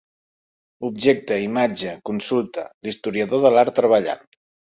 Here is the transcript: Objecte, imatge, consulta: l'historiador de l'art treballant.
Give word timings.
Objecte, 0.87 1.37
imatge, 1.47 1.93
consulta: 2.11 2.65
l'historiador 2.89 3.45
de 3.45 3.53
l'art 3.59 3.79
treballant. 3.83 4.27